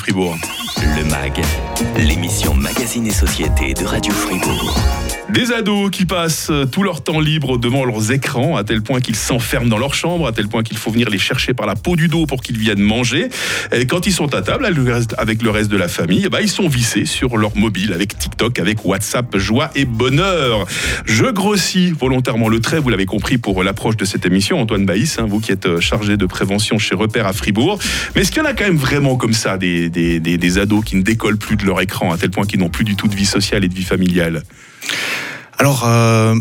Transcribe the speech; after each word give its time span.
Fribourg. 0.00 0.59
Le 0.96 1.04
MAG, 1.04 1.40
l'émission 1.96 2.54
Magazine 2.54 3.06
et 3.06 3.12
Société 3.12 3.74
de 3.74 3.84
Radio 3.84 4.12
Fribourg. 4.12 4.78
Des 5.30 5.52
ados 5.52 5.90
qui 5.90 6.06
passent 6.06 6.50
tout 6.72 6.82
leur 6.82 7.04
temps 7.04 7.20
libre 7.20 7.56
devant 7.56 7.84
leurs 7.84 8.10
écrans, 8.10 8.56
à 8.56 8.64
tel 8.64 8.82
point 8.82 9.00
qu'ils 9.00 9.14
s'enferment 9.14 9.68
dans 9.68 9.78
leur 9.78 9.94
chambre, 9.94 10.26
à 10.26 10.32
tel 10.32 10.48
point 10.48 10.64
qu'il 10.64 10.76
faut 10.76 10.90
venir 10.90 11.08
les 11.08 11.18
chercher 11.18 11.54
par 11.54 11.66
la 11.66 11.76
peau 11.76 11.94
du 11.94 12.08
dos 12.08 12.26
pour 12.26 12.42
qu'ils 12.42 12.58
viennent 12.58 12.82
manger. 12.82 13.28
Et 13.70 13.86
quand 13.86 14.08
ils 14.08 14.12
sont 14.12 14.34
à 14.34 14.42
table 14.42 14.66
avec 14.66 15.42
le 15.42 15.50
reste 15.50 15.70
de 15.70 15.76
la 15.76 15.86
famille, 15.86 16.28
bah, 16.28 16.40
ils 16.40 16.48
sont 16.48 16.66
vissés 16.66 17.04
sur 17.04 17.36
leur 17.36 17.56
mobile 17.56 17.92
avec 17.92 18.18
TikTok, 18.18 18.58
avec 18.58 18.84
WhatsApp, 18.84 19.36
joie 19.36 19.70
et 19.76 19.84
bonheur. 19.84 20.66
Je 21.04 21.26
grossis 21.26 21.92
volontairement 21.92 22.48
le 22.48 22.58
trait, 22.58 22.80
vous 22.80 22.88
l'avez 22.88 23.06
compris 23.06 23.38
pour 23.38 23.62
l'approche 23.62 23.96
de 23.96 24.04
cette 24.04 24.26
émission, 24.26 24.60
Antoine 24.60 24.84
Baïs, 24.84 25.16
hein, 25.20 25.26
vous 25.28 25.38
qui 25.38 25.52
êtes 25.52 25.78
chargé 25.78 26.16
de 26.16 26.26
prévention 26.26 26.78
chez 26.78 26.96
Repère 26.96 27.28
à 27.28 27.32
Fribourg. 27.32 27.78
Mais 28.16 28.22
est-ce 28.22 28.32
qu'il 28.32 28.42
y 28.42 28.44
en 28.44 28.48
a 28.48 28.52
quand 28.52 28.64
même 28.64 28.76
vraiment 28.76 29.14
comme 29.14 29.34
ça, 29.34 29.58
des 29.58 30.58
ados 30.58 30.79
qui 30.82 30.96
ne 30.96 31.02
décollent 31.02 31.38
plus 31.38 31.56
de 31.56 31.64
leur 31.64 31.80
écran, 31.80 32.12
à 32.12 32.18
tel 32.18 32.30
point 32.30 32.44
qu'ils 32.44 32.60
n'ont 32.60 32.68
plus 32.68 32.84
du 32.84 32.96
tout 32.96 33.08
de 33.08 33.14
vie 33.14 33.26
sociale 33.26 33.64
et 33.64 33.68
de 33.68 33.74
vie 33.74 33.84
familiale. 33.84 34.42
Alors, 35.58 35.84
euh, 35.86 36.34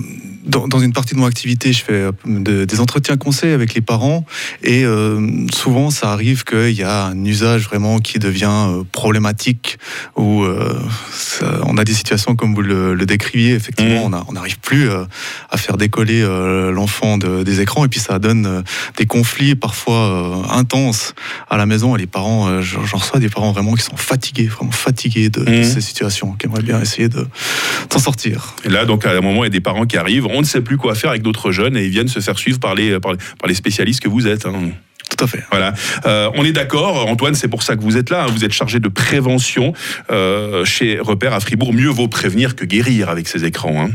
dans, 0.45 0.79
une 0.79 0.93
partie 0.93 1.15
de 1.15 1.19
mon 1.19 1.25
activité, 1.25 1.73
je 1.73 1.83
fais 1.83 2.09
euh, 2.27 2.65
des 2.65 2.79
entretiens 2.79 3.17
conseils 3.17 3.53
avec 3.53 3.73
les 3.73 3.81
parents 3.81 4.25
et 4.63 4.85
euh, 4.85 5.45
souvent 5.53 5.89
ça 5.89 6.11
arrive 6.11 6.43
qu'il 6.43 6.71
y 6.71 6.83
a 6.83 7.05
un 7.05 7.25
usage 7.25 7.65
vraiment 7.65 7.99
qui 7.99 8.19
devient 8.19 8.83
problématique 8.91 9.77
ou 10.15 10.45
on 11.65 11.77
a 11.77 11.83
des 11.83 11.93
situations 11.93 12.35
comme 12.35 12.53
vous 12.53 12.61
le, 12.61 13.05
décriviez, 13.05 13.53
effectivement, 13.53 14.09
mmh. 14.09 14.23
on 14.27 14.33
n'arrive 14.33 14.59
plus 14.59 14.89
à 14.89 15.57
faire 15.57 15.77
décoller 15.77 16.21
l'enfant 16.71 17.17
des 17.17 17.61
écrans 17.61 17.85
et 17.85 17.87
puis 17.87 17.99
ça 17.99 18.19
donne 18.19 18.63
des 18.97 19.05
conflits 19.05 19.55
parfois 19.55 20.43
intenses 20.51 21.13
à 21.49 21.57
la 21.57 21.65
maison 21.65 21.95
et 21.95 21.99
les 21.99 22.07
parents, 22.07 22.61
j'en 22.61 22.97
reçois 22.97 23.19
des 23.19 23.29
parents 23.29 23.51
vraiment 23.51 23.73
qui 23.73 23.83
sont 23.83 23.97
fatigués, 23.97 24.47
vraiment 24.47 24.71
fatigués 24.71 25.29
de, 25.29 25.41
mmh. 25.41 25.63
ces 25.63 25.81
situations, 25.81 26.33
qui 26.33 26.45
aimeraient 26.45 26.63
bien 26.63 26.81
essayer 26.81 27.09
de 27.09 27.27
s'en 27.91 27.99
sortir. 27.99 28.55
Et 28.63 28.69
là, 28.69 28.85
donc 28.85 29.05
à 29.05 29.11
un 29.11 29.21
moment, 29.21 29.43
il 29.43 29.47
y 29.47 29.47
a 29.47 29.49
des 29.51 29.61
parents 29.61 29.85
qui 29.85 29.97
arrivent, 29.97 30.27
on 30.29 30.41
ne 30.41 30.45
sait 30.45 30.61
plus 30.61 30.77
quoi 30.77 30.95
faire 30.95 31.09
avec 31.09 31.21
d'autres 31.21 31.51
jeunes 31.51 31.77
et 31.77 31.85
ils 31.85 31.91
viennent 31.91 32.07
se 32.07 32.19
faire 32.19 32.37
suivre 32.37 32.59
par 32.59 32.75
les, 32.75 32.99
par 32.99 33.15
les, 33.47 33.53
spécialistes 33.53 34.01
que 34.01 34.09
vous 34.09 34.27
êtes. 34.27 34.45
Hein. 34.45 34.71
Tout 35.09 35.23
à 35.23 35.27
fait. 35.27 35.43
Voilà. 35.49 35.73
Euh, 36.05 36.29
on 36.35 36.45
est 36.45 36.51
d'accord, 36.51 37.07
Antoine, 37.07 37.33
c'est 37.33 37.47
pour 37.47 37.63
ça 37.63 37.75
que 37.75 37.81
vous 37.81 37.97
êtes 37.97 38.09
là. 38.09 38.23
Hein. 38.23 38.27
Vous 38.31 38.45
êtes 38.45 38.53
chargé 38.53 38.79
de 38.79 38.87
prévention 38.87 39.73
euh, 40.11 40.63
chez 40.65 40.99
Repère 40.99 41.33
à 41.33 41.39
Fribourg. 41.39 41.73
Mieux 41.73 41.89
vaut 41.89 42.07
prévenir 42.07 42.55
que 42.55 42.63
guérir 42.63 43.09
avec 43.09 43.27
ces 43.27 43.43
écrans. 43.43 43.85
Hein. 43.85 43.89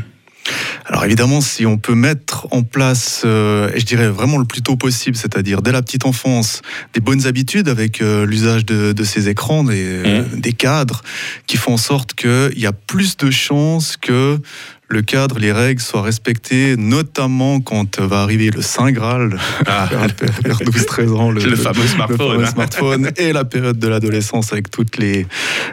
Alors 0.85 1.03
évidemment, 1.05 1.41
si 1.41 1.65
on 1.65 1.77
peut 1.77 1.95
mettre 1.95 2.47
en 2.51 2.61
place, 2.61 3.23
euh, 3.25 3.71
et 3.73 3.79
je 3.79 3.85
dirais 3.85 4.09
vraiment 4.09 4.37
le 4.37 4.45
plus 4.45 4.61
tôt 4.61 4.75
possible, 4.75 5.15
c'est-à-dire 5.15 5.63
dès 5.63 5.71
la 5.71 5.81
petite 5.81 6.05
enfance, 6.05 6.61
des 6.93 6.99
bonnes 6.99 7.25
habitudes 7.25 7.69
avec 7.69 7.99
l'usage 7.99 8.65
de, 8.65 9.03
ces 9.03 9.27
écrans, 9.27 9.63
des, 9.63 9.83
mmh. 9.83 10.39
des, 10.39 10.53
cadres, 10.53 11.01
qui 11.47 11.57
font 11.57 11.73
en 11.73 11.77
sorte 11.77 12.13
qu'il 12.13 12.59
y 12.59 12.67
a 12.67 12.73
plus 12.73 13.17
de 13.17 13.31
chances 13.31 13.97
que 13.97 14.39
le 14.87 15.01
cadre, 15.01 15.39
les 15.39 15.51
règles 15.51 15.81
soient 15.81 16.03
respectées, 16.03 16.75
notamment 16.77 17.59
quand 17.59 17.99
va 17.99 18.21
arriver 18.21 18.51
le 18.51 18.61
Saint 18.61 18.91
Graal, 18.91 19.37
ah. 19.65 19.89
vers 20.43 20.59
12-13 20.59 21.09
ans, 21.13 21.31
le, 21.31 21.55
fameux 21.55 21.87
smartphone, 21.87 23.11
et 23.17 23.33
la 23.33 23.45
période 23.45 23.79
de 23.79 23.87
l'adolescence 23.87 24.53
avec 24.53 24.69
toutes 24.69 24.97
les, 24.97 25.25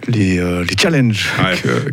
les, 0.09 0.39
euh, 0.39 0.65
challenges 0.81 1.27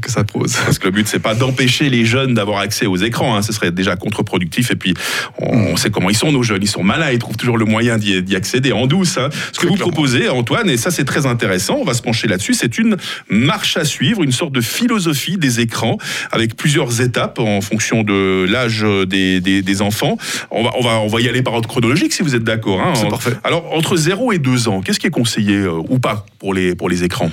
que, 0.01 0.09
ça 0.09 0.23
pose. 0.23 0.53
Parce 0.53 0.79
que 0.79 0.85
le 0.85 0.91
but, 0.91 1.07
c'est 1.07 1.19
pas 1.19 1.35
d'empêcher 1.35 1.89
les 1.89 2.05
jeunes 2.05 2.33
d'avoir 2.33 2.59
accès 2.59 2.85
aux 2.85 2.95
écrans, 2.95 3.35
hein. 3.35 3.41
ce 3.41 3.51
serait 3.51 3.71
déjà 3.71 3.95
contre-productif. 3.95 4.71
Et 4.71 4.75
puis, 4.75 4.93
on, 5.37 5.75
sait 5.75 5.89
comment 5.89 6.09
ils 6.09 6.17
sont, 6.17 6.31
nos 6.31 6.43
jeunes, 6.43 6.63
ils 6.63 6.69
sont 6.69 6.83
malins, 6.83 7.11
ils 7.11 7.19
trouvent 7.19 7.37
toujours 7.37 7.57
le 7.57 7.65
moyen 7.65 7.97
d'y 7.97 8.35
accéder 8.35 8.71
en 8.71 8.87
douce. 8.87 9.17
Hein. 9.17 9.29
Ce 9.51 9.59
que 9.59 9.67
vous 9.67 9.75
proposez, 9.75 10.29
Antoine, 10.29 10.69
et 10.69 10.77
ça 10.77 10.89
c'est 10.89 11.05
très 11.05 11.25
intéressant, 11.25 11.75
on 11.81 11.85
va 11.85 11.93
se 11.93 12.01
pencher 12.01 12.27
là-dessus, 12.27 12.53
c'est 12.53 12.77
une 12.77 12.95
marche 13.29 13.75
à 13.75 13.83
suivre, 13.83 14.23
une 14.23 14.31
sorte 14.31 14.53
de 14.53 14.61
philosophie 14.61 15.37
des 15.37 15.59
écrans 15.59 15.97
avec 16.31 16.55
plusieurs 16.55 17.01
étapes 17.01 17.08
en 17.17 17.61
fonction 17.61 18.03
de 18.03 18.45
l'âge 18.49 18.85
des, 19.07 19.41
des, 19.41 19.81
enfants. 19.81 20.17
On 20.51 20.63
va, 20.63 20.71
on, 20.77 20.81
va, 20.81 20.99
on 20.99 21.07
va 21.07 21.21
y 21.21 21.29
aller 21.29 21.41
par 21.41 21.53
ordre 21.53 21.69
chronologique 21.69 22.13
si 22.13 22.23
vous 22.23 22.35
êtes 22.35 22.43
d'accord. 22.43 22.81
Hein. 22.81 22.93
C'est 22.95 23.09
parfait. 23.09 23.33
Alors, 23.43 23.73
entre 23.73 23.95
0 23.95 24.33
et 24.33 24.39
2 24.39 24.67
ans, 24.67 24.81
qu'est-ce 24.81 24.99
qui 24.99 25.07
est 25.07 25.11
conseillé 25.11 25.55
euh, 25.55 25.81
ou 25.89 25.99
pas 25.99 26.25
pour 26.39 26.53
les, 26.53 26.75
pour 26.75 26.89
les 26.89 27.03
écrans? 27.03 27.31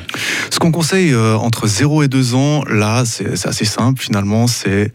Ce 0.51 0.59
qu'on 0.59 0.73
conseille 0.73 1.13
euh, 1.13 1.37
entre 1.37 1.67
0 1.67 2.05
et 2.05 2.09
2 2.09 2.35
ans, 2.35 2.65
là, 2.69 3.05
c'est 3.05 3.47
assez 3.47 3.65
simple 3.65 4.01
finalement, 4.01 4.47
c'est 4.47 4.93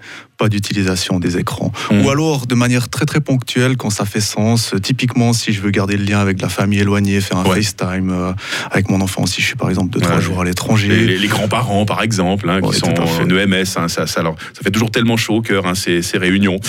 d'utilisation 0.49 1.19
des 1.19 1.37
écrans. 1.37 1.71
Mmh. 1.91 2.01
Ou 2.01 2.09
alors 2.09 2.47
de 2.47 2.55
manière 2.55 2.89
très 2.89 3.05
très 3.05 3.21
ponctuelle 3.21 3.77
quand 3.77 3.89
ça 3.89 4.05
fait 4.05 4.21
sens. 4.21 4.73
Typiquement, 4.81 5.33
si 5.33 5.53
je 5.53 5.61
veux 5.61 5.71
garder 5.71 5.97
le 5.97 6.03
lien 6.03 6.19
avec 6.19 6.41
la 6.41 6.49
famille 6.49 6.79
éloignée, 6.79 7.21
faire 7.21 7.37
un 7.37 7.45
FaceTime 7.45 8.09
euh, 8.11 8.33
avec 8.69 8.89
mon 8.89 9.01
enfant, 9.01 9.25
si 9.25 9.41
je 9.41 9.47
suis 9.47 9.55
par 9.55 9.69
exemple 9.69 9.91
de 9.91 9.99
trois 9.99 10.19
jours 10.19 10.41
à 10.41 10.45
l'étranger. 10.45 10.87
Les, 11.17 11.27
grands-parents, 11.27 11.85
par 11.85 12.01
exemple, 12.01 12.49
hein, 12.49 12.59
qui 12.61 12.79
sont 12.79 12.93
en 12.99 13.29
EMS, 13.29 13.63
hein, 13.77 13.87
ça, 13.87 14.07
ça, 14.07 14.19
alors, 14.19 14.35
ça 14.53 14.61
fait 14.63 14.71
toujours 14.71 14.91
tellement 14.91 15.17
chaud 15.17 15.35
au 15.35 15.41
cœur, 15.41 15.65
hein, 15.65 15.75
ces, 15.75 16.01
ces, 16.01 16.17
réunions. 16.17 16.59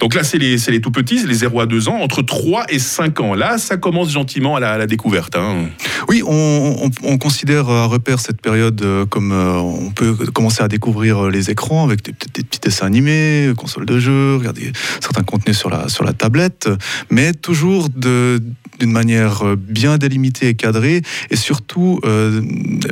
Donc 0.00 0.14
là, 0.14 0.24
c'est 0.24 0.38
les, 0.38 0.56
les, 0.56 0.80
tout 0.80 0.90
petits, 0.90 1.24
les 1.26 1.34
0 1.34 1.60
à 1.60 1.66
2 1.66 1.88
ans, 1.88 2.00
entre 2.00 2.22
3 2.22 2.66
et 2.68 2.78
5 2.78 3.20
ans. 3.20 3.34
Là, 3.34 3.58
ça 3.58 3.76
commence 3.76 4.10
gentiment 4.10 4.56
à 4.56 4.60
la, 4.60 4.86
découverte. 4.86 5.36
Hein. 5.36 5.66
Oui, 6.08 6.22
on, 6.26 6.90
on, 7.02 7.18
considère 7.18 7.68
à 7.68 7.86
repère 7.86 8.20
cette 8.20 8.40
période 8.40 8.80
euh, 8.82 9.04
comme 9.06 9.32
euh, 9.32 9.56
on 9.56 9.90
peut 9.90 10.14
commencer 10.32 10.62
à 10.62 10.68
découvrir 10.68 11.28
les 11.28 11.50
écrans 11.50 11.84
avec 11.84 12.02
des, 12.02 12.12
des 12.12 12.42
petits 12.42 12.60
dessins 12.60 12.86
animés 12.86 13.17
console 13.56 13.86
de 13.86 13.98
jeu, 13.98 14.36
regarder 14.36 14.72
certains 15.00 15.22
contenus 15.22 15.56
sur 15.56 15.70
la, 15.70 15.88
sur 15.88 16.04
la 16.04 16.12
tablette, 16.12 16.68
mais 17.10 17.32
toujours 17.32 17.88
de, 17.88 18.40
d'une 18.78 18.92
manière 18.92 19.46
euh, 19.46 19.56
bien 19.56 19.98
délimitée 19.98 20.48
et 20.48 20.54
cadrée, 20.54 21.02
et 21.30 21.36
surtout 21.36 22.00
euh, 22.04 22.42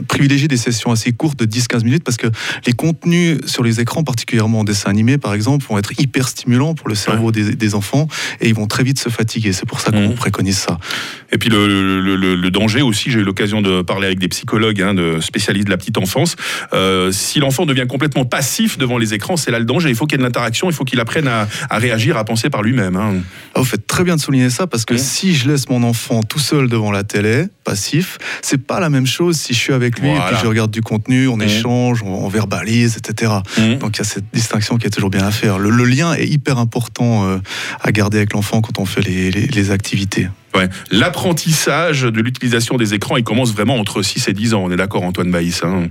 privilégier 0.08 0.48
des 0.48 0.56
sessions 0.56 0.90
assez 0.90 1.12
courtes 1.12 1.38
de 1.38 1.46
10-15 1.46 1.84
minutes, 1.84 2.04
parce 2.04 2.16
que 2.16 2.28
les 2.66 2.72
contenus 2.72 3.38
sur 3.46 3.62
les 3.62 3.80
écrans, 3.80 4.04
particulièrement 4.04 4.60
en 4.60 4.64
dessin 4.64 4.90
animé 4.90 5.18
par 5.18 5.34
exemple, 5.34 5.64
vont 5.68 5.78
être 5.78 5.98
hyper 6.00 6.28
stimulants 6.28 6.74
pour 6.74 6.88
le 6.88 6.94
cerveau 6.94 7.32
des, 7.32 7.74
enfants, 7.74 8.06
et 8.40 8.48
ils 8.48 8.54
vont 8.54 8.66
très 8.66 8.84
vite 8.84 8.98
se 8.98 9.08
fatiguer. 9.08 9.52
C'est 9.52 9.66
pour 9.66 9.80
ça 9.80 9.90
qu'on 9.90 10.10
mmh. 10.10 10.14
préconise 10.14 10.58
ça. 10.58 10.78
Et 11.32 11.38
puis 11.38 11.50
le, 11.50 12.00
le, 12.00 12.50
danger 12.50 12.80
aussi, 12.80 13.10
j'ai 13.10 13.18
eu 13.18 13.24
l'occasion 13.24 13.60
de 13.60 13.82
parler 13.82 14.06
avec 14.06 14.18
des 14.18 14.28
psychologues, 14.28 14.80
hein, 14.80 14.94
de 14.94 15.20
spécialistes 15.20 15.66
de 15.66 15.70
la 15.70 15.76
petite 15.76 15.98
enfance, 15.98 16.36
euh, 16.72 17.10
si 17.12 17.40
l'enfant 17.40 17.66
devient 17.66 17.86
complètement 17.88 18.24
passif 18.24 18.78
devant 18.78 18.98
les 18.98 19.14
écrans, 19.14 19.36
c'est 19.36 19.50
là 19.50 19.58
le 19.58 19.64
danger. 19.64 19.88
Il 19.88 19.96
faut 19.96 20.06
qu'il 20.06 20.15
de 20.16 20.22
l'interaction, 20.22 20.68
il 20.68 20.74
faut 20.74 20.84
qu'il 20.84 21.00
apprenne 21.00 21.28
à, 21.28 21.46
réagir, 21.70 22.16
à 22.16 22.24
penser 22.24 22.50
par 22.50 22.62
lui-même. 22.62 22.96
Hein. 22.96 23.14
Ah, 23.54 23.60
vous 23.60 23.64
faites 23.64 23.86
très 23.86 24.04
bien 24.04 24.16
de 24.16 24.20
souligner 24.20 24.50
ça, 24.50 24.66
parce 24.66 24.84
que 24.84 24.96
si 24.96 25.34
je 25.34 25.48
laisse 25.48 25.68
mon 25.68 25.82
enfant 25.82 26.22
tout 26.22 26.38
seul 26.38 26.68
devant 26.68 26.90
la 26.90 27.04
télé, 27.04 27.46
passif, 27.64 28.18
c'est 28.42 28.64
pas 28.64 28.80
la 28.80 28.90
même 28.90 29.06
chose 29.06 29.36
si 29.36 29.52
je 29.52 29.58
suis 29.58 29.72
avec 29.72 29.98
lui 29.98 30.08
et 30.08 30.18
puis 30.28 30.36
je 30.40 30.46
regarde 30.46 30.70
du 30.70 30.82
contenu, 30.82 31.28
on 31.28 31.36
mmh. 31.36 31.42
échange, 31.42 32.02
on, 32.02 32.28
verbalise, 32.28 32.96
etc. 32.96 33.32
Mmh. 33.58 33.74
Donc 33.76 33.96
il 33.96 33.98
y 33.98 34.02
a 34.02 34.04
cette 34.04 34.32
distinction 34.32 34.78
qui 34.78 34.86
est 34.86 34.90
toujours 34.90 35.10
bien 35.10 35.26
à 35.26 35.30
faire. 35.30 35.58
Le, 35.58 35.86
lien 35.86 36.14
est 36.14 36.26
hyper 36.26 36.58
important 36.58 37.26
euh, 37.26 37.38
à 37.80 37.92
garder 37.92 38.18
avec 38.18 38.32
l'enfant 38.32 38.60
quand 38.60 38.78
on 38.78 38.86
fait 38.86 39.02
les, 39.02 39.70
activités. 39.70 40.28
L'apprentissage 40.90 42.02
de 42.02 42.20
l'utilisation 42.20 42.76
des 42.76 42.94
écrans, 42.94 43.16
il 43.16 43.24
commence 43.24 43.52
vraiment 43.52 43.76
entre 43.76 44.02
6 44.02 44.28
et 44.28 44.32
10 44.32 44.54
ans. 44.54 44.62
On 44.64 44.70
est 44.70 44.76
d'accord, 44.76 45.02
Antoine 45.02 45.30
Baïs 45.30 45.62
hein 45.62 45.88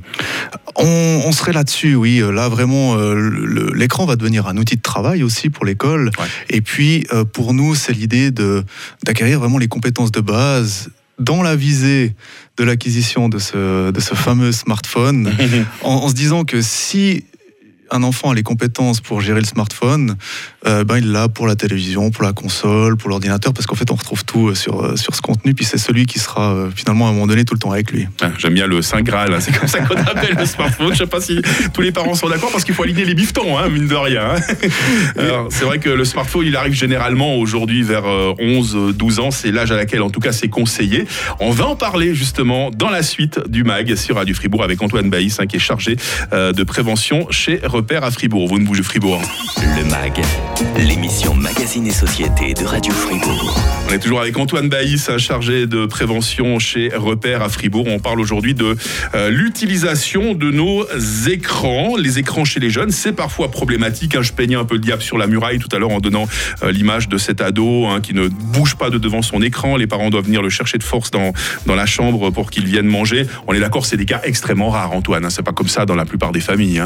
on, 0.77 1.31
serait 1.31 1.53
là-dessus, 1.53 1.95
oui. 1.95 2.21
Là, 2.33 2.49
vraiment, 2.49 2.97
euh, 2.97 3.71
l'écran 3.73 4.05
va 4.05 4.15
devenir 4.15 4.47
un 4.47 4.57
outil 4.57 4.75
de 4.75 4.81
travail 4.81 5.23
aussi 5.23 5.49
pour 5.49 5.65
l'école. 5.65 6.11
Et 6.49 6.61
puis, 6.61 7.05
euh, 7.13 7.23
pour 7.23 7.53
nous, 7.53 7.75
c'est 7.75 7.93
l'idée 7.93 8.31
d'acquérir 8.31 9.39
vraiment 9.39 9.57
les 9.57 9.67
compétences 9.67 10.11
de 10.11 10.21
base 10.21 10.89
dans 11.19 11.41
la 11.41 11.55
visée 11.55 12.13
de 12.57 12.63
l'acquisition 12.63 13.29
de 13.29 13.39
ce, 13.39 13.91
de 13.91 13.99
ce 13.99 14.15
fameux 14.15 14.51
smartphone, 14.51 15.31
en, 15.81 16.09
se 16.09 16.13
disant 16.13 16.43
que 16.43 16.61
si 16.61 17.25
un 17.91 18.03
enfant 18.03 18.31
a 18.31 18.35
les 18.35 18.43
compétences 18.43 19.01
pour 19.01 19.21
gérer 19.21 19.39
le 19.39 19.45
smartphone, 19.45 20.15
euh, 20.65 20.83
ben 20.83 20.97
il 20.97 21.11
l'a 21.11 21.27
pour 21.27 21.47
la 21.47 21.55
télévision, 21.55 22.11
pour 22.11 22.23
la 22.23 22.33
console, 22.33 22.97
pour 22.97 23.09
l'ordinateur, 23.09 23.53
parce 23.53 23.65
qu'en 23.67 23.75
fait 23.75 23.91
on 23.91 23.95
retrouve 23.95 24.25
tout 24.25 24.49
euh, 24.49 24.55
sur, 24.55 24.83
euh, 24.83 24.95
sur 24.95 25.15
ce 25.15 25.21
contenu, 25.21 25.53
puis 25.53 25.65
c'est 25.65 25.77
celui 25.77 26.05
qui 26.05 26.19
sera 26.19 26.69
finalement 26.75 27.07
à 27.07 27.09
un 27.09 27.13
moment 27.13 27.27
donné 27.27 27.45
tout 27.45 27.53
le 27.53 27.59
temps 27.59 27.71
avec 27.71 27.91
lui. 27.91 28.07
Ah, 28.21 28.31
j'aime 28.37 28.53
bien 28.53 28.67
le 28.67 28.81
Saint 28.81 29.01
Graal, 29.01 29.33
hein. 29.33 29.39
c'est 29.39 29.57
comme 29.57 29.67
ça 29.67 29.81
qu'on 29.81 29.95
appelle 29.95 30.35
le 30.37 30.45
smartphone. 30.45 30.93
Je 30.93 30.99
sais 30.99 31.07
pas 31.07 31.21
si 31.21 31.41
tous 31.73 31.81
les 31.81 31.91
parents 31.91 32.15
sont 32.15 32.29
d'accord, 32.29 32.51
parce 32.51 32.63
qu'il 32.63 32.73
faut 32.73 32.83
aligner 32.83 33.05
les 33.05 33.13
biftons, 33.13 33.57
hein, 33.57 33.69
mine 33.69 33.87
de 33.87 33.95
rien. 33.95 34.35
Hein. 34.35 34.69
c'est 35.49 35.65
vrai 35.65 35.79
que 35.79 35.89
le 35.89 36.05
smartphone, 36.05 36.45
il 36.45 36.55
arrive 36.55 36.73
généralement 36.73 37.35
aujourd'hui 37.37 37.83
vers 37.83 38.03
11-12 38.03 39.19
ans, 39.19 39.31
c'est 39.31 39.51
l'âge 39.51 39.71
à 39.71 39.75
laquelle 39.75 40.01
en 40.01 40.09
tout 40.09 40.19
cas 40.19 40.31
c'est 40.31 40.49
conseillé. 40.49 41.05
On 41.39 41.51
va 41.51 41.67
en 41.67 41.75
parler 41.75 42.15
justement 42.15 42.71
dans 42.71 42.89
la 42.89 43.03
suite 43.03 43.39
du 43.47 43.63
MAG 43.63 43.95
sur 43.95 44.15
Radio 44.15 44.33
Fribourg 44.33 44.63
avec 44.63 44.81
Antoine 44.81 45.09
Baïs, 45.09 45.37
qui 45.47 45.55
est 45.57 45.59
chargé 45.59 45.97
de 46.31 46.63
prévention 46.63 47.27
chez 47.29 47.59
Repère 47.75 48.05
à 48.05 48.11
Fribourg. 48.11 48.47
Vous 48.47 48.57
ne 48.57 48.63
bougez 48.63 48.83
Fribourg. 48.83 49.21
Le 49.57 49.83
MAG, 49.89 50.21
l'émission 50.77 51.33
Magazine 51.33 51.85
et 51.85 51.91
Société 51.91 52.53
de 52.53 52.63
Radio 52.63 52.93
Fribourg. 52.93 53.53
On 53.89 53.91
est 53.93 53.99
toujours 53.99 54.21
avec 54.21 54.37
Antoine 54.37 54.69
Baïs, 54.69 55.09
chargé 55.17 55.67
de 55.67 55.85
prévention 55.85 56.57
chez 56.57 56.89
Repère 56.95 57.41
à 57.41 57.49
Fribourg. 57.49 57.85
On 57.87 57.99
parle 57.99 58.21
aujourd'hui 58.21 58.53
de 58.53 58.77
euh, 59.13 59.29
l'utilisation 59.29 60.35
de 60.35 60.51
nos 60.51 60.85
écrans. 61.27 61.97
Les 61.97 62.17
écrans 62.17 62.45
chez 62.45 62.61
les 62.61 62.69
jeunes, 62.69 62.91
c'est 62.91 63.11
parfois 63.11 63.51
problématique. 63.51 64.15
Hein. 64.15 64.21
Je 64.21 64.31
peignais 64.31 64.55
un 64.55 64.63
peu 64.63 64.75
le 64.75 64.81
diable 64.81 65.01
sur 65.01 65.17
la 65.17 65.27
muraille 65.27 65.59
tout 65.59 65.75
à 65.75 65.77
l'heure 65.77 65.91
en 65.91 65.99
donnant 65.99 66.29
euh, 66.63 66.71
l'image 66.71 67.09
de 67.09 67.17
cet 67.17 67.41
ado 67.41 67.87
hein, 67.87 67.99
qui 67.99 68.13
ne 68.13 68.29
bouge 68.29 68.75
pas 68.75 68.89
de 68.89 68.97
devant 68.97 69.21
son 69.21 69.41
écran. 69.41 69.75
Les 69.75 69.87
parents 69.87 70.09
doivent 70.09 70.25
venir 70.25 70.41
le 70.41 70.49
chercher 70.49 70.77
de 70.77 70.83
force 70.83 71.11
dans, 71.11 71.33
dans 71.65 71.75
la 71.75 71.85
chambre 71.85 72.29
pour 72.29 72.51
qu'il 72.51 72.67
vienne 72.67 72.87
manger. 72.87 73.27
On 73.47 73.53
est 73.53 73.59
d'accord, 73.59 73.85
c'est 73.85 73.97
des 73.97 74.05
cas 74.05 74.21
extrêmement 74.23 74.69
rares, 74.69 74.93
Antoine. 74.93 75.25
Hein. 75.25 75.29
C'est 75.29 75.43
pas 75.43 75.51
comme 75.51 75.67
ça 75.67 75.85
dans 75.85 75.95
la 75.95 76.05
plupart 76.05 76.31
des 76.31 76.39
familles. 76.39 76.81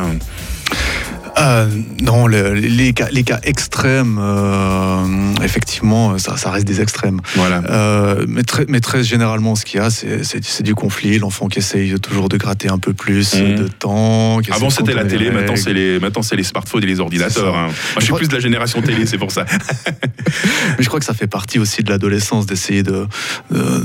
Euh, 1.39 1.67
non, 2.01 2.27
les, 2.27 2.93
cas, 2.93 3.07
les, 3.11 3.23
cas, 3.23 3.39
extrêmes, 3.43 4.19
euh, 4.19 5.33
effectivement, 5.43 6.17
ça, 6.17 6.37
ça, 6.37 6.51
reste 6.51 6.67
des 6.67 6.81
extrêmes. 6.81 7.21
Voilà. 7.35 7.61
Euh, 7.69 8.25
mais, 8.27 8.43
très, 8.43 8.65
mais, 8.67 8.79
très, 8.79 9.03
généralement, 9.03 9.55
ce 9.55 9.65
qu'il 9.65 9.79
y 9.79 9.83
a, 9.83 9.89
c'est 9.89 10.63
du 10.63 10.75
conflit. 10.75 11.17
L'enfant 11.19 11.47
qui 11.47 11.59
essaye 11.59 11.99
toujours 11.99 12.29
de 12.29 12.37
gratter 12.37 12.69
un 12.69 12.77
peu 12.77 12.93
plus 12.93 13.35
mmh. 13.35 13.55
de 13.55 13.67
temps. 13.67 14.39
Avant, 14.51 14.69
c'était 14.69 14.93
la 14.93 15.05
télé, 15.05 15.31
maintenant, 15.31 15.55
c'est 15.55 15.73
les, 15.73 15.99
les 15.99 16.43
smartphones 16.43 16.83
et 16.83 16.87
les 16.87 16.99
ordinateurs. 16.99 17.55
Hein. 17.55 17.67
Moi, 17.67 17.73
je, 17.99 18.05
suis 18.05 18.13
plus 18.13 18.27
de 18.27 18.33
la 18.33 18.39
génération 18.39 18.81
télé, 18.81 19.05
c'est 19.05 19.17
pour 19.17 19.31
ça. 19.31 19.45
mais 20.01 20.83
je 20.83 20.87
crois 20.87 20.99
que 20.99 21.05
ça 21.05 21.13
fait 21.13 21.27
partie 21.27 21.59
aussi 21.59 21.83
de 21.83 21.89
l'adolescence 21.89 22.45
d'essayer 22.45 22.83
de, 22.83 23.07
de, 23.51 23.83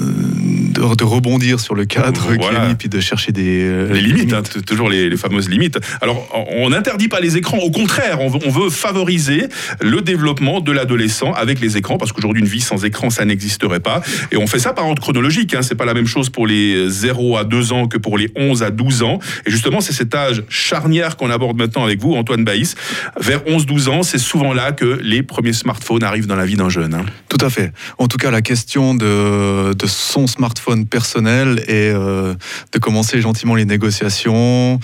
de, 0.74 1.04
rebondir 1.04 1.60
sur 1.60 1.74
le 1.74 1.84
cadre 1.84 2.32
voilà. 2.38 2.74
puis 2.74 2.88
de 2.88 3.00
chercher 3.00 3.32
des. 3.32 3.88
les 3.88 4.00
limites, 4.00 4.32
hein, 4.32 4.42
toujours 4.66 4.88
les, 4.88 5.08
les, 5.08 5.16
fameuses 5.16 5.48
limites. 5.48 5.78
Alors, 6.00 6.28
on 6.52 6.70
n'interdit 6.70 7.08
pas 7.08 7.20
les 7.20 7.36
écrans 7.36 7.58
au 7.58 7.70
contraire, 7.70 8.20
on 8.20 8.28
veut, 8.28 8.70
favoriser 8.70 9.48
le 9.80 10.00
développement 10.00 10.60
de 10.60 10.72
l'adolescent 10.72 11.32
avec 11.32 11.60
les 11.60 11.76
écrans, 11.76 11.98
parce 11.98 12.12
qu'aujourd'hui, 12.12 12.42
une 12.42 12.48
vie 12.48 12.60
sans 12.60 12.84
écran, 12.84 13.10
ça 13.10 13.24
n'existerait 13.24 13.80
pas. 13.80 14.02
Et 14.32 14.36
on 14.36 14.46
fait 14.46 14.58
ça 14.58 14.72
par 14.72 14.86
ordre 14.86 15.00
chronologique. 15.00 15.54
Hein. 15.54 15.62
C'est 15.62 15.74
pas 15.74 15.84
la 15.84 15.94
même 15.94 16.06
chose 16.06 16.30
pour 16.30 16.46
les 16.46 16.88
0 16.88 17.36
à 17.36 17.44
2 17.44 17.72
ans 17.72 17.86
que 17.86 17.98
pour 17.98 18.18
les 18.18 18.30
11 18.36 18.62
à 18.62 18.70
12 18.70 19.02
ans. 19.02 19.18
Et 19.46 19.50
justement, 19.50 19.80
c'est 19.80 19.92
cet 19.92 20.14
âge 20.14 20.44
charnière 20.48 21.16
qu'on 21.16 21.30
aborde 21.30 21.56
maintenant 21.56 21.84
avec 21.84 22.00
vous, 22.00 22.14
Antoine 22.14 22.44
Baïs. 22.44 22.74
Vers 23.20 23.40
11-12 23.40 23.88
ans, 23.88 24.02
c'est 24.02 24.18
souvent 24.18 24.52
là 24.52 24.72
que 24.72 24.98
les 25.02 25.22
premiers 25.22 25.52
smartphones 25.52 26.02
arrivent 26.02 26.26
dans 26.26 26.36
la 26.36 26.46
vie 26.46 26.56
d'un 26.56 26.68
jeune. 26.68 26.94
Hein. 26.94 27.04
Tout 27.28 27.44
à 27.44 27.50
fait. 27.50 27.72
En 27.98 28.08
tout 28.08 28.16
cas, 28.16 28.30
la 28.30 28.42
question 28.42 28.94
de, 28.94 29.74
son 29.86 30.26
smartphone 30.26 30.63
personnel 30.88 31.62
et 31.68 31.90
euh, 31.92 32.34
de 32.72 32.78
commencer 32.78 33.20
gentiment 33.20 33.54
les 33.54 33.64
négociations, 33.64 34.80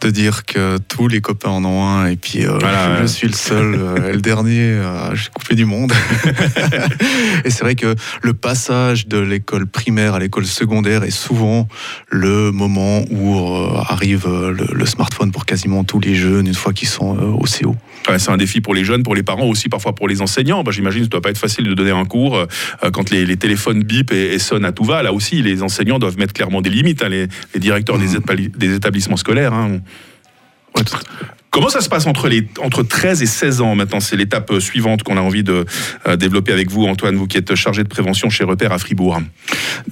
de 0.00 0.10
dire 0.10 0.44
que 0.44 0.78
tous 0.88 1.08
les 1.08 1.20
copains 1.20 1.50
en 1.50 1.64
ont 1.64 1.86
un 1.86 2.06
et 2.06 2.16
puis 2.16 2.44
euh, 2.44 2.58
je, 3.00 3.06
suis 3.06 3.26
le 3.26 3.34
seul 3.34 3.74
euh, 3.74 4.08
et 4.10 4.12
le 4.12 4.20
dernier, 4.20 4.80
j'ai 5.14 5.28
coupé 5.32 5.54
du 5.54 5.64
monde. 5.64 5.92
et 7.44 7.50
c'est 7.50 7.64
vrai 7.64 7.74
que 7.74 7.94
le 8.22 8.34
passage 8.34 9.06
de 9.06 9.18
l'école 9.18 9.66
primaire 9.66 10.14
à 10.14 10.18
l'école 10.18 10.46
secondaire 10.46 11.04
est 11.04 11.10
souvent 11.10 11.68
le 12.10 12.50
moment 12.52 13.02
où 13.10 13.36
euh, 13.36 13.78
arrive 13.88 14.28
le, 14.28 14.86
smartphone 14.86 15.30
pour 15.32 15.46
quasiment 15.46 15.84
tous 15.84 16.00
les 16.00 16.14
jeunes 16.14 16.46
une 16.46 16.54
fois 16.54 16.72
qu'ils 16.72 16.88
sont 16.88 17.16
au 17.16 17.44
CO. 17.44 17.76
c'est 18.18 18.30
un 18.30 18.36
défi 18.36 18.60
pour 18.60 18.74
les 18.74 18.84
jeunes, 18.84 19.02
pour 19.02 19.14
les 19.14 19.22
parents 19.22 19.46
aussi, 19.46 19.68
parfois 19.68 19.94
pour 19.94 20.08
les 20.08 20.20
enseignants. 20.20 20.62
Bah, 20.62 20.72
j'imagine 20.72 21.00
que 21.00 21.04
ça 21.04 21.08
ne 21.08 21.12
doit 21.12 21.22
pas 21.22 21.30
être 21.30 21.38
facile 21.38 21.64
de 21.64 21.74
donner 21.74 21.92
un 21.92 22.04
cours 22.04 22.46
quand 22.92 23.10
les, 23.10 23.36
téléphones 23.36 23.82
bip 23.82 24.12
et, 24.12 24.38
sonnent 24.38 24.64
à 24.64 24.72
tout 24.72 24.84
va. 24.84 25.02
Là 25.02 25.12
aussi, 25.12 25.21
les 25.30 25.62
enseignants 25.62 25.98
doivent 25.98 26.18
mettre 26.18 26.32
clairement 26.32 26.60
des 26.60 26.70
limites, 26.70 27.02
hein, 27.02 27.08
les, 27.08 27.28
directeurs 27.58 27.98
des, 27.98 28.18
mmh. 28.18 28.74
établissements 28.74 29.16
scolaires. 29.16 29.52
Hein. 29.52 29.80
Comment 31.52 31.68
ça 31.68 31.82
se 31.82 31.90
passe 31.90 32.06
entre, 32.06 32.28
les, 32.28 32.48
entre 32.62 32.82
13 32.82 33.20
et 33.20 33.26
16 33.26 33.60
ans 33.60 33.74
maintenant? 33.74 34.00
C'est 34.00 34.16
l'étape 34.16 34.50
euh, 34.52 34.58
suivante 34.58 35.02
qu'on 35.02 35.18
a 35.18 35.20
envie 35.20 35.42
de 35.42 35.66
euh, 36.08 36.16
développer 36.16 36.50
avec 36.50 36.70
vous, 36.70 36.86
Antoine, 36.86 37.14
vous 37.14 37.26
qui 37.26 37.36
êtes 37.36 37.54
chargé 37.54 37.82
de 37.82 37.88
prévention 37.88 38.30
chez 38.30 38.42
Repère 38.42 38.72
à 38.72 38.78
Fribourg. 38.78 39.20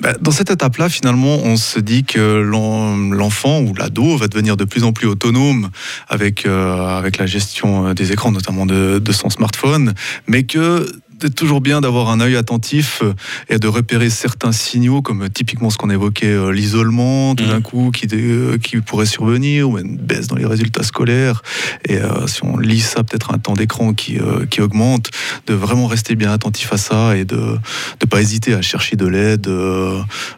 Bah, 0.00 0.14
dans 0.18 0.30
cette 0.30 0.50
étape-là, 0.50 0.88
finalement, 0.88 1.36
on 1.44 1.56
se 1.56 1.78
dit 1.78 2.04
que 2.04 2.40
l'enfant 2.40 3.60
ou 3.60 3.74
l'ado 3.74 4.16
va 4.16 4.26
devenir 4.28 4.56
de 4.56 4.64
plus 4.64 4.84
en 4.84 4.94
plus 4.94 5.06
autonome 5.06 5.68
avec, 6.08 6.46
euh, 6.46 6.96
avec 6.96 7.18
la 7.18 7.26
gestion 7.26 7.92
des 7.92 8.10
écrans, 8.10 8.32
notamment 8.32 8.64
de, 8.64 8.98
de 8.98 9.12
son 9.12 9.28
smartphone, 9.28 9.92
mais 10.28 10.44
que 10.44 10.86
c'est 11.20 11.34
toujours 11.34 11.60
bien 11.60 11.80
d'avoir 11.80 12.08
un 12.08 12.20
œil 12.20 12.36
attentif 12.36 13.00
euh, 13.02 13.12
et 13.48 13.58
de 13.58 13.68
repérer 13.68 14.10
certains 14.10 14.52
signaux, 14.52 15.02
comme 15.02 15.28
typiquement 15.28 15.70
ce 15.70 15.76
qu'on 15.76 15.90
évoquait, 15.90 16.26
euh, 16.26 16.50
l'isolement, 16.50 17.34
tout 17.34 17.46
d'un 17.46 17.58
mmh. 17.58 17.62
coup, 17.62 17.90
qui, 17.90 18.06
euh, 18.12 18.58
qui 18.58 18.78
pourrait 18.78 19.06
survenir, 19.06 19.68
ou 19.68 19.78
une 19.78 19.96
baisse 19.96 20.28
dans 20.28 20.36
les 20.36 20.46
résultats 20.46 20.82
scolaires. 20.82 21.42
Et 21.88 21.98
si 22.26 22.44
on 22.44 22.56
lit 22.56 22.80
ça, 22.80 23.02
peut-être 23.02 23.32
un 23.32 23.38
temps 23.38 23.54
d'écran 23.54 23.94
qui, 23.94 24.18
qui 24.50 24.60
augmente, 24.60 25.10
de 25.46 25.54
vraiment 25.54 25.86
rester 25.86 26.14
bien 26.14 26.32
attentif 26.32 26.72
à 26.72 26.76
ça 26.76 27.16
et 27.16 27.24
de 27.24 27.36
ne 27.36 28.06
pas 28.08 28.20
hésiter 28.20 28.54
à 28.54 28.62
chercher 28.62 28.96
de 28.96 29.06
l'aide 29.06 29.48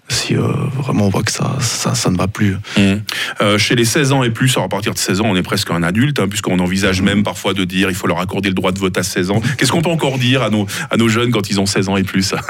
si 0.08 0.34
vraiment 0.34 1.06
on 1.06 1.08
voit 1.08 1.22
que 1.22 1.32
ça, 1.32 1.56
ça, 1.60 2.10
ne 2.10 2.16
va 2.16 2.28
plus. 2.28 2.56
Mmh. 2.76 3.58
chez 3.58 3.74
les 3.74 3.84
16 3.84 4.12
ans 4.12 4.22
et 4.22 4.30
plus, 4.30 4.56
à 4.56 4.68
partir 4.68 4.94
de 4.94 4.98
16 4.98 5.20
ans, 5.20 5.26
on 5.26 5.36
est 5.36 5.42
presque 5.42 5.70
un 5.70 5.82
adulte, 5.82 6.20
hein, 6.20 6.28
puisqu'on 6.28 6.58
envisage 6.58 7.00
mmh. 7.00 7.04
même 7.04 7.22
parfois 7.22 7.54
de 7.54 7.64
dire 7.64 7.90
il 7.90 7.96
faut 7.96 8.06
leur 8.06 8.20
accorder 8.20 8.48
le 8.48 8.54
droit 8.54 8.72
de 8.72 8.78
vote 8.78 8.96
à 8.96 9.02
16 9.02 9.30
ans. 9.30 9.42
Qu'est-ce 9.58 9.72
qu'on 9.72 9.82
peut 9.82 9.90
encore 9.90 10.18
dire 10.18 10.42
à 10.42 10.50
nos, 10.50 10.66
à 10.90 10.96
nos 10.96 11.08
jeunes 11.08 11.30
quand 11.30 11.50
ils 11.50 11.60
ont 11.60 11.66
16 11.66 11.88
ans 11.88 11.96
et 11.96 12.04
plus 12.04 12.34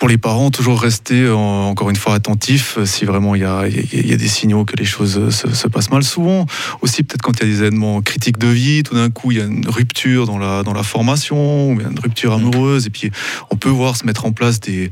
pour 0.00 0.08
les 0.08 0.16
parents, 0.16 0.50
toujours 0.50 0.80
rester 0.80 1.28
encore 1.28 1.90
une 1.90 1.96
fois 1.96 2.14
attentifs 2.14 2.78
si 2.86 3.04
vraiment 3.04 3.34
il 3.34 3.42
y 3.42 3.44
a, 3.44 3.68
des 3.68 4.28
signaux 4.28 4.64
que 4.64 4.74
les 4.76 4.86
choses 4.86 5.28
se, 5.28 5.68
passent 5.68 5.90
mal. 5.90 6.02
Souvent, 6.02 6.46
aussi 6.80 7.02
peut-être 7.02 7.20
quand 7.20 7.38
il 7.38 7.40
y 7.40 7.50
a 7.50 7.52
des 7.52 7.58
événements 7.60 8.00
critiques 8.00 8.38
de 8.38 8.46
vie, 8.46 8.82
tout 8.82 8.94
d'un 8.94 9.10
coup 9.10 9.30
il 9.30 9.36
y 9.36 9.42
a 9.42 9.44
une 9.44 9.68
rupture 9.68 10.24
dans 10.24 10.38
la, 10.38 10.62
dans 10.62 10.72
la 10.72 10.82
formation, 10.82 11.68
ou 11.68 11.78
une 11.78 11.98
rupture 11.98 12.32
amoureuse, 12.32 12.86
et 12.86 12.90
puis 12.90 13.10
on 13.50 13.56
peut 13.56 13.68
voir 13.68 13.94
se 13.94 14.06
mettre 14.06 14.24
en 14.24 14.32
place 14.32 14.58
des, 14.58 14.90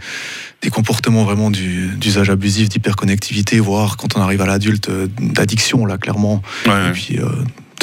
des 0.61 0.69
comportements 0.69 1.25
vraiment 1.25 1.51
d'usage 1.51 2.29
abusif, 2.29 2.69
d'hyperconnectivité, 2.69 3.61
voire 3.61 3.97
quand 3.97 4.15
on 4.15 4.21
arrive 4.21 4.43
à 4.43 4.47
l'adulte, 4.47 4.91
d'addiction 5.19 5.87
là 5.87 5.97
clairement. 5.97 6.43
Et 6.67 6.93
puis, 6.93 7.19
euh, 7.19 7.25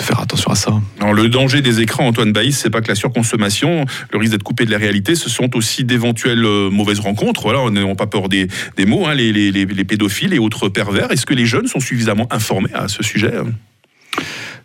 faire 0.05 0.19
attention 0.19 0.51
à 0.51 0.55
ça. 0.55 0.73
Le 1.01 1.27
danger 1.27 1.61
des 1.61 1.81
écrans, 1.81 2.07
Antoine 2.07 2.31
Baïs, 2.31 2.57
c'est 2.57 2.69
pas 2.69 2.81
que 2.81 2.87
la 2.87 2.95
surconsommation, 2.95 3.85
le 4.11 4.19
risque 4.19 4.31
d'être 4.31 4.43
coupé 4.43 4.65
de 4.65 4.71
la 4.71 4.77
réalité, 4.77 5.15
ce 5.15 5.29
sont 5.29 5.55
aussi 5.55 5.83
d'éventuelles 5.83 6.45
euh, 6.45 6.69
mauvaises 6.69 6.99
rencontres. 6.99 7.41
Voilà, 7.43 7.59
on 7.61 7.71
n'a 7.71 7.95
pas 7.95 8.07
peur 8.07 8.29
des, 8.29 8.47
des 8.77 8.85
mots, 8.85 9.07
hein, 9.07 9.15
les, 9.15 9.33
les, 9.33 9.51
les, 9.51 9.83
pédophiles 9.83 10.33
et 10.33 10.39
autres 10.39 10.69
pervers. 10.69 11.11
Est-ce 11.11 11.25
que 11.25 11.33
les 11.33 11.45
jeunes 11.45 11.67
sont 11.67 11.79
suffisamment 11.79 12.27
informés 12.31 12.69
à 12.73 12.87
ce 12.87 13.03
sujet 13.03 13.31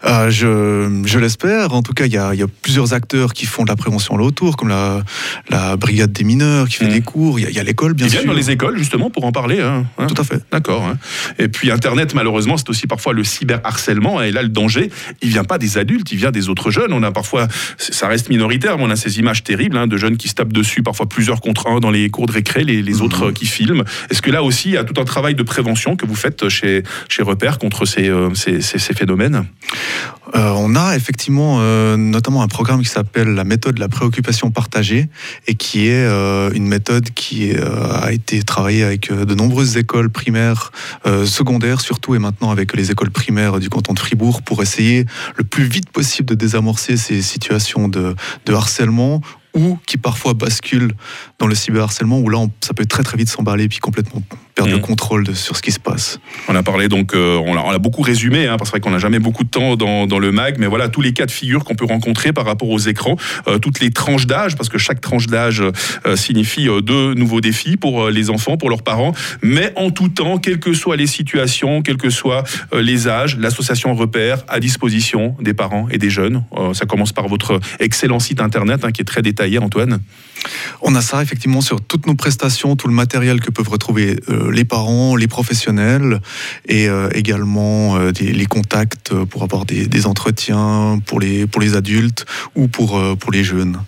euh, 0.05 0.31
je, 0.31 1.03
je 1.05 1.19
l'espère. 1.19 1.73
En 1.75 1.83
tout 1.83 1.93
cas, 1.93 2.07
il 2.07 2.13
y, 2.13 2.17
a, 2.17 2.35
y, 2.35 2.43
a, 2.43 2.47
plusieurs 2.63 2.95
acteurs 2.95 3.33
qui 3.33 3.47
font 3.47 3.65
de 3.65 3.69
la 3.69 3.77
prévention 3.77 4.17
là 4.17 4.25
autour, 4.25 4.57
comme 4.57 4.69
la, 4.69 5.03
la 5.51 5.77
brigade 5.77 6.13
des 6.13 6.25
mineurs 6.25 6.69
qui 6.69 6.77
fait 6.77 6.87
mmh. 6.87 6.93
des 6.93 7.01
cours. 7.03 7.39
Il 7.39 7.51
y 7.51 7.59
a, 7.59 7.63
l'école, 7.63 7.95
bien 7.95 8.07
Ils 8.07 8.11
sûr. 8.11 8.21
viennent 8.21 8.31
dans 8.31 8.37
les 8.37 8.51
écoles, 8.51 8.79
justement, 8.79 9.11
pour 9.11 9.25
en 9.25 9.33
parler. 9.33 9.61
Hein, 9.61 9.87
hein. 9.99 10.07
Tout 10.07 10.21
à 10.21 10.25
fait. 10.25 10.41
D'accord. 10.51 10.85
Hein. 10.85 10.99
Et 11.39 11.49
puis, 11.49 11.71
Internet, 11.71 12.15
malheureusement, 12.15 12.57
c'est 12.57 12.71
aussi 12.71 12.87
parfois 12.87 13.13
le 13.13 13.25
cyberharcèlement. 13.25 14.23
Et 14.23 14.33
là, 14.33 14.43
le 14.43 14.49
danger, 14.49 14.91
il 15.23 15.29
vient 15.29 15.45
pas 15.45 15.59
des 15.59 15.79
adultes, 15.79 16.11
il 16.13 16.19
vient 16.19 16.31
des 16.31 16.49
autres 16.49 16.71
jeunes. 16.71 16.93
On 16.93 17.03
a 17.03 17.13
parfois, 17.13 17.49
ça 17.79 18.09
reste 18.09 18.29
minoritaire, 18.31 18.79
mais 18.79 18.85
on 18.85 18.91
a 18.91 18.97
ces 18.97 19.19
images 19.19 19.45
terribles 19.45 19.89
de 19.89 19.97
jeunes 19.97 20.17
qui 20.17 20.29
se 20.29 20.35
tapent 20.35 20.53
dessus, 20.53 20.83
parfois 20.83 21.09
plusieurs 21.09 21.41
contre 21.41 21.67
un 21.69 21.81
dans 21.81 21.91
les 21.91 22.11
cours 22.11 22.27
de 22.27 22.33
récré, 22.33 22.65
les, 22.65 22.83
les 22.83 22.95
mmh. 22.95 23.03
autres 23.03 23.31
qui 23.31 23.47
filment. 23.47 23.85
Est-ce 24.11 24.23
que 24.23 24.31
là 24.31 24.43
aussi, 24.43 24.69
il 24.71 24.75
y 24.75 24.77
a 24.77 24.85
tout 24.85 25.01
un 25.01 25.05
travail 25.05 25.35
de 25.35 25.43
prévention 25.43 25.97
que 25.97 26.07
vous 26.07 26.15
faites 26.15 26.49
chez, 26.49 26.83
chez 27.09 27.23
Repère 27.23 27.59
contre 27.59 27.85
ces, 27.85 28.09
euh, 28.09 28.31
ces, 28.35 28.61
ces, 28.61 28.79
ces 28.79 28.95
phénomènes? 28.95 29.45
Euh, 30.35 30.53
on 30.57 30.77
a 30.77 30.95
effectivement 30.95 31.59
euh, 31.61 31.97
notamment 31.97 32.43
un 32.43 32.49
programme 32.49 32.83
qui 32.83 32.89
s'appelle 32.89 33.29
la 33.29 33.45
méthode 33.45 33.75
de 33.75 33.81
la 33.81 33.89
préoccupation 33.89 34.51
partagée 34.51 35.09
et 35.47 35.55
qui 35.55 35.89
est 35.89 36.07
euh, 36.07 36.51
une 36.53 36.67
méthode 36.67 37.11
qui 37.11 37.53
a 37.53 38.13
été 38.13 38.43
travaillée 38.43 38.85
avec 38.85 39.13
de 39.13 39.35
nombreuses 39.35 39.77
écoles 39.77 40.11
primaires, 40.11 40.73
secondaires 41.25 41.81
surtout 41.81 42.15
et 42.15 42.19
maintenant 42.19 42.51
avec 42.51 42.75
les 42.75 42.91
écoles 42.91 43.11
primaires 43.11 43.59
du 43.59 43.69
canton 43.69 43.93
de 43.93 43.99
Fribourg 43.99 44.43
pour 44.43 44.63
essayer 44.63 45.07
le 45.37 45.45
plus 45.45 45.65
vite 45.65 45.91
possible 45.91 46.29
de 46.29 46.35
désamorcer 46.35 46.97
ces 46.97 47.23
situations 47.23 47.89
de, 47.89 48.15
de 48.47 48.55
harcèlement 48.55 49.21
ou 49.55 49.79
qui 49.87 49.97
parfois 49.97 50.35
basculent 50.35 50.93
dans 51.39 51.47
le 51.47 51.55
cyberharcèlement, 51.55 52.19
où 52.19 52.29
là, 52.29 52.45
ça 52.61 52.75
peut 52.75 52.87
très 52.87 53.03
très 53.03 53.17
vite 53.17 53.29
s'emballer 53.29 53.65
et 53.65 53.69
puis 53.69 53.79
complètement 53.79 54.23
le 54.67 54.77
mmh. 54.77 54.81
contrôle 54.81 55.35
sur 55.35 55.57
ce 55.57 55.63
qui 55.63 55.73
se 55.73 55.81
passe. 55.81 56.21
On 56.49 56.55
a 56.55 56.63
parlé 56.63 56.89
donc, 56.89 57.15
euh, 57.15 57.37
on 57.37 57.71
l'a 57.71 57.79
beaucoup 57.79 58.03
résumé, 58.03 58.47
hein, 58.47 58.57
parce 58.57 58.71
qu'on 58.71 58.91
n'a 58.91 58.99
jamais 58.99 59.19
beaucoup 59.19 59.45
de 59.45 59.49
temps 59.49 59.77
dans, 59.77 60.07
dans, 60.07 60.19
le 60.19 60.33
mag, 60.33 60.57
mais 60.59 60.67
voilà 60.67 60.89
tous 60.89 61.01
les 61.01 61.13
cas 61.13 61.27
de 61.27 61.31
figure 61.31 61.65
qu'on 61.65 61.75
peut 61.75 61.85
rencontrer 61.85 62.33
par 62.33 62.45
rapport 62.45 62.69
aux 62.69 62.79
écrans, 62.79 63.17
euh, 63.49 63.59
toutes 63.59 63.81
les 63.81 63.91
tranches 63.91 64.27
d'âge, 64.27 64.57
parce 64.57 64.69
que 64.69 64.79
chaque 64.79 65.01
tranche 65.01 65.27
d'âge 65.27 65.63
euh, 65.63 66.17
signifie 66.17 66.69
deux 66.83 67.15
nouveaux 67.15 67.41
défis 67.41 67.77
pour 67.77 68.09
les 68.09 68.31
enfants, 68.31 68.57
pour 68.57 68.71
leurs 68.71 68.83
parents, 68.83 69.15
mais 69.43 69.73
en 69.77 69.91
tout 69.91 70.09
temps, 70.09 70.39
quelles 70.39 70.61
que 70.61 70.73
soient 70.73 70.97
les 70.97 71.07
situations, 71.07 71.83
quels 71.83 71.97
que 71.97 72.11
soient 72.11 72.45
les 72.73 73.09
âges, 73.09 73.37
l'association 73.37 73.95
repère 73.95 74.45
à 74.49 74.61
disposition 74.61 75.37
des 75.41 75.55
parents 75.55 75.89
et 75.91 75.99
des 75.99 76.11
jeunes. 76.11 76.45
ça 76.73 76.87
commence 76.87 77.13
par 77.13 77.29
votre 77.29 77.61
excellent 77.79 78.19
site 78.19 78.41
internet 78.41 78.85
hein, 78.85 78.93
qui 78.93 79.03
est 79.03 79.05
très 79.05 79.23
détaillé, 79.23 79.59
Antoine. 79.59 80.01
On 80.83 80.95
a 80.95 81.03
ça 81.03 81.23
effectivement 81.23 81.61
sur 81.61 81.81
toutes 81.81 82.07
nos 82.07 82.15
prestations, 82.15 82.77
tout 82.77 82.89
le 82.89 82.95
matériel 82.95 83.41
que 83.41 83.51
peuvent 83.51 83.69
retrouver 83.69 84.17
les 84.53 84.65
parents, 84.65 85.17
les 85.17 85.29
professionnels 85.29 86.21
et 86.67 86.89
également 87.15 87.99
les 88.21 88.47
contacts 88.47 89.13
pour 89.25 89.43
avoir 89.43 89.65
des, 89.65 90.07
entretiens 90.07 90.99
pour 91.07 91.21
les, 91.21 91.75
adultes 91.75 92.27
ou 92.55 92.69
pour, 92.69 93.01
pour 93.19 93.33
les 93.33 93.45
jeunes. 93.45 93.79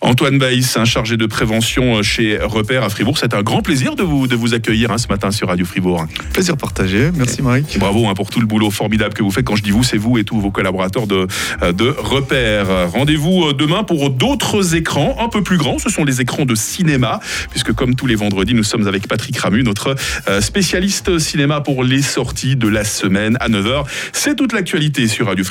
Antoine 0.00 0.38
Baïs, 0.38 0.76
un 0.76 0.84
chargé 0.84 1.16
de 1.16 1.26
prévention 1.26 2.02
chez 2.02 2.38
Repère 2.38 2.82
à 2.82 2.88
Fribourg, 2.88 3.18
c'est 3.18 3.34
un 3.34 3.42
grand 3.42 3.62
plaisir 3.62 3.94
de 3.94 4.02
vous, 4.02 4.26
de 4.26 4.36
vous 4.36 4.54
accueillir 4.54 4.90
hein, 4.90 4.98
ce 4.98 5.08
matin 5.08 5.30
sur 5.30 5.48
Radio 5.48 5.64
Fribourg. 5.64 6.06
Plaisir 6.32 6.56
partagé, 6.56 7.10
merci 7.14 7.42
Mike. 7.42 7.78
Bravo 7.78 8.08
hein, 8.08 8.14
pour 8.14 8.30
tout 8.30 8.40
le 8.40 8.46
boulot 8.46 8.70
formidable 8.70 9.14
que 9.14 9.22
vous 9.22 9.30
faites. 9.30 9.44
Quand 9.44 9.56
je 9.56 9.62
dis 9.62 9.70
vous, 9.70 9.82
c'est 9.82 9.96
vous 9.96 10.18
et 10.18 10.24
tous 10.24 10.40
vos 10.40 10.50
collaborateurs 10.50 11.06
de, 11.06 11.26
de 11.72 11.94
Repère. 11.98 12.90
Rendez-vous 12.90 13.44
euh, 13.44 13.52
demain 13.52 13.84
pour 13.84 14.10
d'autres 14.10 14.74
écrans 14.74 15.16
un 15.20 15.28
peu 15.28 15.42
plus 15.42 15.56
grands. 15.56 15.78
Ce 15.78 15.90
sont 15.90 16.04
les 16.04 16.20
écrans 16.20 16.44
de 16.44 16.54
cinéma, 16.54 17.20
puisque 17.50 17.72
comme 17.72 17.94
tous 17.94 18.06
les 18.06 18.14
vendredis, 18.14 18.54
nous 18.54 18.62
sommes 18.62 18.86
avec 18.86 19.08
Patrick 19.08 19.36
Ramu, 19.38 19.62
notre 19.62 19.94
euh, 20.28 20.40
spécialiste 20.40 21.18
cinéma 21.18 21.60
pour 21.60 21.84
les 21.84 22.02
sorties 22.02 22.56
de 22.56 22.68
la 22.68 22.84
semaine 22.84 23.36
à 23.40 23.48
9h. 23.48 23.84
C'est 24.12 24.36
toute 24.36 24.52
l'actualité 24.52 25.08
sur 25.08 25.26
Radio 25.26 25.44
Fribourg. 25.44 25.50